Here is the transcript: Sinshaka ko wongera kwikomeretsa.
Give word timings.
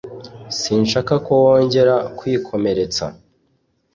Sinshaka 0.59 1.13
ko 1.25 1.33
wongera 1.43 1.95
kwikomeretsa. 2.17 3.05